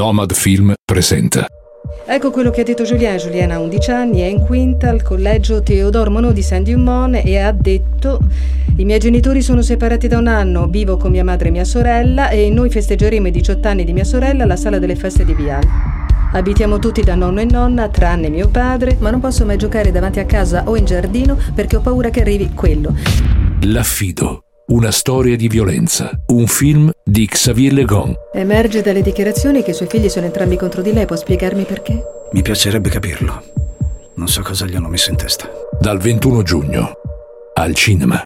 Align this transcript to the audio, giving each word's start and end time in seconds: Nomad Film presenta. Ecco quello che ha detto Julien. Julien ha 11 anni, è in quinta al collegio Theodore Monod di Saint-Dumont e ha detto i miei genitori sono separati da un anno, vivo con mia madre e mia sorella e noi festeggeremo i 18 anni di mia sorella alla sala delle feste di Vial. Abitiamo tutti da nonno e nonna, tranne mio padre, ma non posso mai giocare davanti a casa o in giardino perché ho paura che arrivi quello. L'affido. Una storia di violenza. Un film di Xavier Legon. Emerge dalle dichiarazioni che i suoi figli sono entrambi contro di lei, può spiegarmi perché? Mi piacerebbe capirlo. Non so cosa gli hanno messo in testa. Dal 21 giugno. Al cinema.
Nomad 0.00 0.32
Film 0.32 0.72
presenta. 0.82 1.44
Ecco 2.06 2.30
quello 2.30 2.48
che 2.50 2.62
ha 2.62 2.64
detto 2.64 2.84
Julien. 2.84 3.18
Julien 3.18 3.50
ha 3.50 3.60
11 3.60 3.90
anni, 3.90 4.20
è 4.20 4.24
in 4.24 4.40
quinta 4.46 4.88
al 4.88 5.02
collegio 5.02 5.62
Theodore 5.62 6.08
Monod 6.08 6.32
di 6.32 6.40
Saint-Dumont 6.40 7.20
e 7.22 7.36
ha 7.36 7.52
detto 7.52 8.18
i 8.78 8.86
miei 8.86 8.98
genitori 8.98 9.42
sono 9.42 9.60
separati 9.60 10.08
da 10.08 10.16
un 10.16 10.26
anno, 10.26 10.68
vivo 10.68 10.96
con 10.96 11.10
mia 11.10 11.22
madre 11.22 11.48
e 11.48 11.50
mia 11.50 11.64
sorella 11.64 12.30
e 12.30 12.48
noi 12.48 12.70
festeggeremo 12.70 13.26
i 13.26 13.30
18 13.30 13.68
anni 13.68 13.84
di 13.84 13.92
mia 13.92 14.04
sorella 14.04 14.44
alla 14.44 14.56
sala 14.56 14.78
delle 14.78 14.96
feste 14.96 15.26
di 15.26 15.34
Vial. 15.34 15.68
Abitiamo 16.32 16.78
tutti 16.78 17.02
da 17.02 17.14
nonno 17.14 17.40
e 17.40 17.44
nonna, 17.44 17.90
tranne 17.90 18.30
mio 18.30 18.48
padre, 18.48 18.96
ma 19.00 19.10
non 19.10 19.20
posso 19.20 19.44
mai 19.44 19.58
giocare 19.58 19.92
davanti 19.92 20.18
a 20.18 20.24
casa 20.24 20.62
o 20.66 20.76
in 20.76 20.86
giardino 20.86 21.36
perché 21.54 21.76
ho 21.76 21.80
paura 21.80 22.08
che 22.08 22.22
arrivi 22.22 22.52
quello. 22.54 22.94
L'affido. 23.64 24.44
Una 24.70 24.92
storia 24.92 25.34
di 25.34 25.48
violenza. 25.48 26.12
Un 26.28 26.46
film 26.46 26.92
di 27.02 27.26
Xavier 27.26 27.72
Legon. 27.72 28.14
Emerge 28.32 28.82
dalle 28.82 29.02
dichiarazioni 29.02 29.64
che 29.64 29.72
i 29.72 29.74
suoi 29.74 29.88
figli 29.88 30.08
sono 30.08 30.26
entrambi 30.26 30.56
contro 30.56 30.80
di 30.80 30.92
lei, 30.92 31.06
può 31.06 31.16
spiegarmi 31.16 31.64
perché? 31.64 32.00
Mi 32.30 32.40
piacerebbe 32.40 32.88
capirlo. 32.88 33.42
Non 34.14 34.28
so 34.28 34.42
cosa 34.42 34.66
gli 34.66 34.76
hanno 34.76 34.86
messo 34.86 35.10
in 35.10 35.16
testa. 35.16 35.50
Dal 35.76 35.98
21 35.98 36.42
giugno. 36.44 36.92
Al 37.54 37.74
cinema. 37.74 38.16